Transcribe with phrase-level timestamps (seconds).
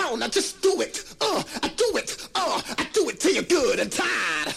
[0.00, 1.04] on, now just do it.
[1.20, 2.16] Uh, I do it.
[2.34, 4.54] Uh, I do it till you're good and tired.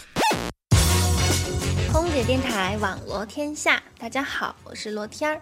[1.92, 5.42] 空姐电台网罗天下，大家好，我是罗天儿。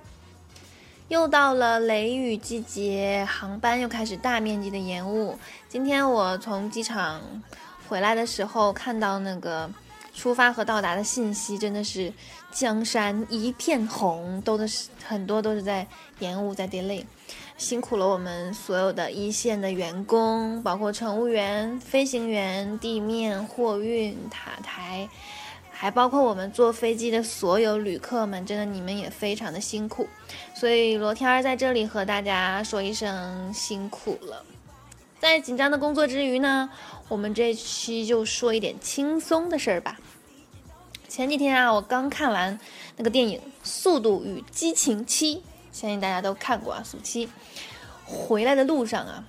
[1.08, 5.38] 又到了雷雨季节，航班又开始大面积的延误。
[5.68, 7.22] 今天我从机场
[7.88, 9.70] 回来的时候，看到那个
[10.14, 12.12] 出发和到达的信息，真的是
[12.52, 15.88] 江山一片红，都的是很多都是在
[16.20, 17.04] 延误，在 delay。
[17.58, 25.08] 辛苦了我们所有的一线的员工，包括乘务员、飞行员、地面货运塔台，
[25.70, 30.08] 还包括我们坐飞机的所有旅客们，真的你们也非常的辛苦。
[30.56, 34.44] 所以罗天儿在这里和大家说一声辛苦了。
[35.20, 36.68] 在紧张的工作之余呢，
[37.08, 40.00] 我们这期就说一点轻松的事儿吧。
[41.12, 42.58] 前几天啊，我刚看完
[42.96, 45.36] 那个电影《速度与激情七》。
[45.74, 47.28] 相信大家都看过啊，《速七》
[48.06, 49.22] 回来的路上啊，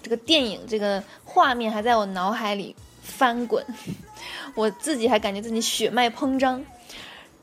[0.00, 3.66] 这个电影这个画面还在我脑海里翻滚，
[4.54, 6.64] 我自己还感觉自己血脉膨胀。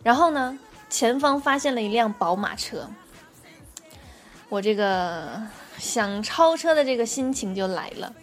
[0.02, 0.58] 然后呢，
[0.90, 2.90] 前方发现了一辆宝马车，
[4.48, 5.46] 我这个
[5.78, 8.14] 想超车的这个心情就来了。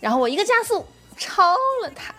[0.00, 0.84] 然后我一个加速
[1.16, 1.52] 超
[1.84, 2.12] 了它，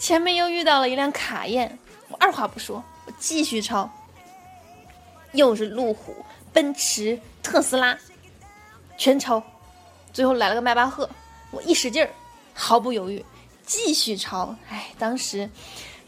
[0.00, 3.88] 前面又遇到了一辆卡宴，我二话不说，我继续超。
[5.32, 6.16] 又是路虎、
[6.54, 7.96] 奔驰、特斯拉，
[8.96, 9.42] 全超，
[10.10, 11.08] 最后来了个迈巴赫，
[11.50, 12.08] 我一使劲儿，
[12.54, 13.22] 毫不犹豫，
[13.66, 14.56] 继续超。
[14.70, 15.48] 哎，当时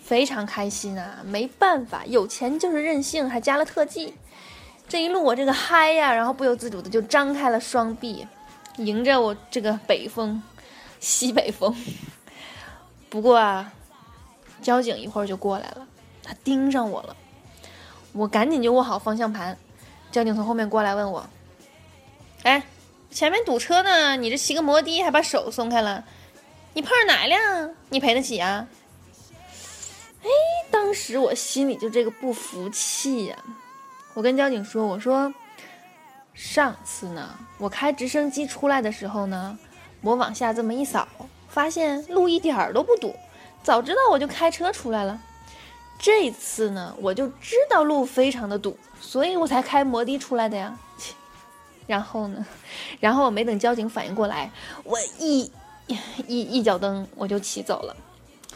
[0.03, 1.19] 非常开心啊！
[1.23, 4.15] 没办法，有钱就是任性，还加了特技。
[4.89, 8.27] 这一路我这个嗨呀，然后不由自主的就张开了双臂，
[8.79, 10.43] 迎着我这个北风、
[10.99, 11.77] 西北风。
[13.09, 13.71] 不过啊，
[14.63, 15.87] 交警一会儿就过来了，
[16.23, 17.17] 他盯上我了。
[18.13, 19.59] 我赶紧就握好方向盘，
[20.11, 21.29] 交警从后面过来问我
[22.45, 22.63] ：“哎，
[23.11, 26.05] 前面堵车呢，你这骑个摩的还把手松开了，
[26.75, 27.75] 你碰上哪一辆？
[27.89, 28.69] 你赔得起啊？”
[30.23, 30.29] 哎，
[30.71, 33.37] 当时我心里就这个不服气呀！
[34.15, 35.35] 我跟交警说：“我说，
[36.33, 39.59] 上次呢，我开直升机出来的时候呢，
[40.01, 41.09] 我往下这么一扫，
[41.49, 43.17] 发现路一点儿都不堵，
[43.63, 45.21] 早知道我就开车出来了。”
[45.99, 50.77] 这次呢，我就知道路非常的堵，所以我才开摩的出来的呀。
[51.87, 52.45] 然后呢，
[52.99, 54.51] 然后我没等交警反应过来，
[54.83, 55.51] 我一
[56.27, 57.97] 一一脚蹬我就骑走了。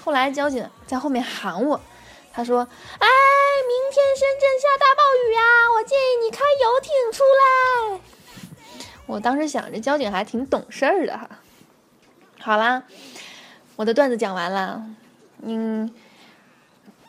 [0.04, 1.80] 后来交警在后面喊我，
[2.32, 2.60] 他说
[2.98, 3.06] ：“哎，
[3.68, 5.40] 明天深圳下大暴雨呀，
[5.76, 8.00] 我建议你开游艇出来。”
[9.06, 11.28] 我当时想，着交警还挺懂事儿的哈。
[12.40, 12.84] 好啦，
[13.76, 14.82] 我的段子讲完了，
[15.42, 15.90] 嗯。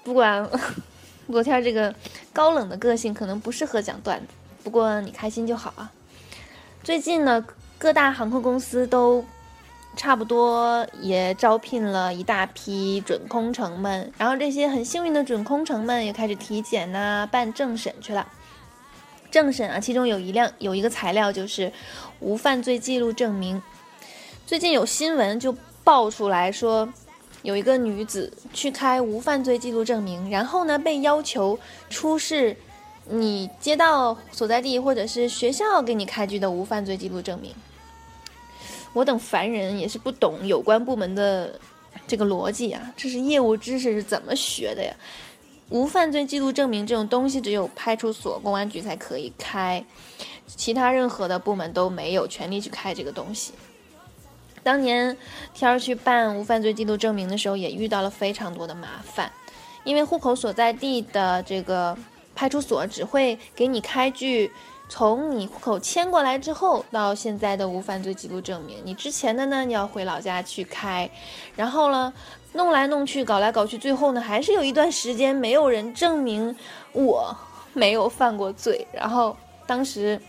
[0.03, 0.49] 不管
[1.27, 1.93] 罗天这个
[2.31, 4.27] 高冷的个性可能不适合讲段子，
[4.63, 5.91] 不过你开心就好啊。
[6.81, 7.45] 最近呢，
[7.77, 9.25] 各大航空公司都
[9.97, 18.25] 差不多也招聘了一大批准空乘们，然后这些很幸运的准空乘们也开始体检呐、办政审去了。
[19.29, 21.69] 政审啊，其中有一辆有一个材料就是
[22.21, 23.61] 无犯罪记录证明。
[24.45, 25.53] 最近有新闻就
[25.87, 26.91] 爆出来说。
[27.43, 31.57] 有一个女子去开无犯罪记录证明，然后呢被要求
[31.89, 32.57] 出示
[33.07, 37.53] 你街道所在地或者是学校给你开具的无犯罪记录证明。
[38.91, 41.57] 我等凡人也是不懂有关部门的
[42.05, 44.93] 这个逻辑啊，这是业务知识是怎么学的呀？
[45.69, 49.85] 无犯罪记录证明这种东西只有派出所、公安局才可以开，
[50.47, 53.53] 其他任何的部门都没有权利去开这个东西。
[54.67, 55.15] 当年
[55.53, 59.31] 天儿去办无犯罪记录证明的时候，也遇到了非常多的麻烦，
[59.85, 61.97] 因为户口所在地的这个
[62.35, 64.51] 派出所只会给你开具
[64.89, 71.09] 从你户口迁过来之后到现在的无犯罪记录证明，你之前的呢，你要回老家去开，
[71.55, 72.13] 然后呢，
[72.51, 76.53] 弄来弄去，搞来搞去，最后呢，还是有一段时间没有人证明
[76.91, 77.33] 我
[77.71, 80.21] 没有犯过罪，然后当时。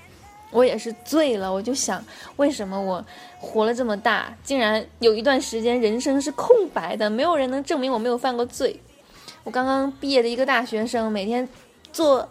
[0.51, 2.03] 我也是醉了，我就想，
[2.37, 3.05] 为什么我
[3.39, 8.81] 活了这么大，竟然有一段时间人生是空白的，没有人能证明我没有犯过罪。
[9.45, 11.47] 我刚刚毕业的一个大学生，每天
[11.93, 12.29] 坐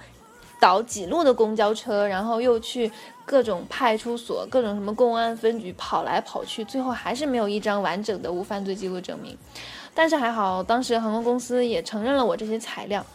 [0.60, 2.92] 倒几路的公交车，然后又去
[3.26, 9.38] 各种派出所、各种什么公安分局跑来跑去，最后还是没有一张完整的无犯罪记录证明。
[9.94, 13.06] 但是还好，当时航空公司也承认了我这些材料，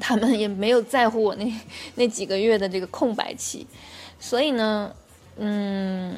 [0.00, 1.52] 他们也没有在乎我那
[1.94, 3.66] 那几个月的这个空白期。
[4.24, 4.90] 所以呢，
[5.36, 6.16] 嗯，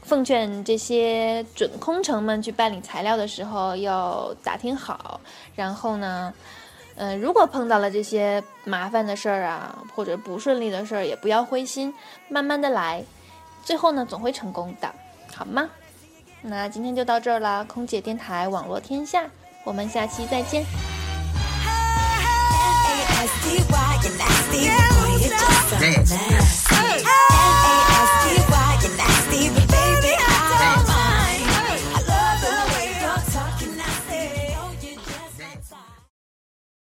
[0.00, 5.20] 奉劝这些准空乘们去办理材料的时候要打听好，
[5.54, 6.32] 然后呢，
[6.96, 11.92] 嗯，如果碰到了这些麻烦的事儿啊，或者不顺利的事儿，也不要灰心，
[12.26, 13.04] 慢慢的来，
[13.62, 14.90] 最后呢总会成功的，
[15.36, 15.68] 好吗？
[16.40, 19.26] 那今天就到这儿了，空姐电台网络天下，
[19.62, 20.64] 我们下期再见。
[23.18, 24.72] Nasty, why you nasty?
[26.78, 27.02] Hey.
[27.02, 27.27] hey.